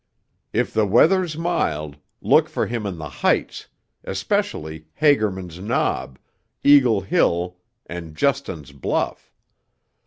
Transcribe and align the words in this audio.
If 0.51 0.73
the 0.73 0.87
weather's 0.87 1.37
mild, 1.37 1.97
look 2.21 2.49
for 2.49 2.65
him 2.65 2.87
in 2.87 2.97
the 2.97 3.07
heights, 3.21 3.67
especially 4.03 4.87
Hagerman's 4.99 5.59
Knob, 5.59 6.17
Eagle 6.63 7.01
Hill 7.01 7.57
and 7.85 8.15
Justin's 8.17 8.71
Bluff. 8.71 9.31